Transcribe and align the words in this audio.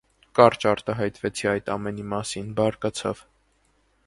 Կարճ 0.37 0.63
արտահայտվեցի 0.71 1.51
այդ 1.53 1.69
ամենի 1.75 2.09
մասին՝ 2.17 2.51
բարկացավ։ 2.61 3.27